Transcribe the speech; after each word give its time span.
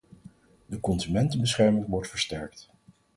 De 0.65 0.79
consumentenbescherming 0.79 1.87
wordt 1.87 2.09
versterkt. 2.09 2.69